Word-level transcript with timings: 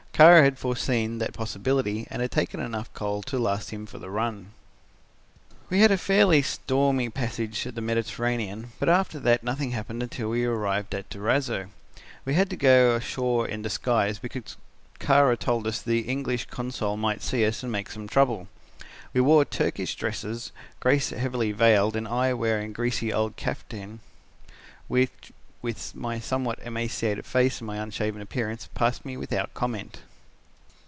Kara 0.13 0.43
had 0.43 0.59
foreseen 0.59 1.17
that 1.17 1.33
possibility 1.33 2.05
and 2.11 2.21
had 2.21 2.29
taken 2.29 2.59
in 2.59 2.65
enough 2.67 2.93
coal 2.93 3.23
to 3.23 3.39
last 3.39 3.71
him 3.71 3.87
for 3.87 3.97
the 3.97 4.11
run. 4.11 4.51
"We 5.67 5.79
had 5.79 5.89
a 5.89 5.97
fairly 5.97 6.43
stormy 6.43 7.09
passage 7.09 7.65
in 7.65 7.73
the 7.73 7.81
Mediterranean, 7.81 8.71
but 8.79 8.87
after 8.87 9.17
that 9.19 9.43
nothing 9.43 9.71
happened 9.71 10.03
until 10.03 10.29
we 10.29 10.45
arrived 10.45 10.93
at 10.93 11.09
Durazzo. 11.09 11.69
We 12.23 12.35
had 12.35 12.51
to 12.51 12.55
go 12.55 12.95
ashore 12.95 13.47
in 13.47 13.63
disguise, 13.63 14.19
because 14.19 14.57
Kara 14.99 15.35
told 15.37 15.65
us 15.65 15.81
that 15.81 15.89
the 15.89 16.01
English 16.01 16.45
Consul 16.51 16.97
might 16.97 17.23
see 17.23 17.43
us 17.43 17.63
and 17.63 17.71
make 17.71 17.89
some 17.89 18.07
trouble. 18.07 18.47
We 19.15 19.21
wore 19.21 19.43
Turkish 19.43 19.95
dresses, 19.95 20.51
Grace 20.81 21.09
heavily 21.09 21.51
veiled 21.51 21.95
and 21.95 22.07
I 22.07 22.35
wearing 22.35 22.69
a 22.69 22.73
greasy 22.73 23.11
old 23.11 23.37
kaftan 23.37 24.01
which, 24.87 25.31
with 25.63 25.95
my 25.95 26.19
somewhat 26.19 26.59
emaciated 26.63 27.25
face 27.25 27.59
and 27.59 27.65
my 27.65 27.77
unshaven 27.77 28.21
appearance, 28.21 28.69
passed 28.75 29.03
me 29.03 29.17
without 29.17 29.51
comment. 29.55 30.01